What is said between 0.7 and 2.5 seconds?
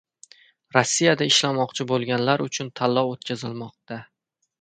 Rossiyada ishlamoqchi bo‘lganlar